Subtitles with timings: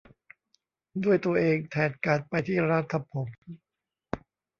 [1.03, 3.27] ด้วยตัวเองแทนการไปทำที่ร้านทำผม